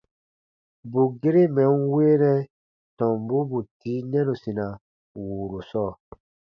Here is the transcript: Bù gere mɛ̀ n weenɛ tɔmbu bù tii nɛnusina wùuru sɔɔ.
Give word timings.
Bù 0.91 1.01
gere 1.21 1.43
mɛ̀ 1.55 1.67
n 1.79 1.81
weenɛ 1.93 2.33
tɔmbu 2.97 3.37
bù 3.49 3.57
tii 3.79 4.05
nɛnusina 4.11 4.65
wùuru 5.25 5.59
sɔɔ. 5.69 5.91